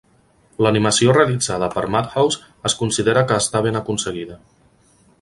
[0.65, 4.41] L'animació realitzada per Madhouse es considera que està ben aconseguida.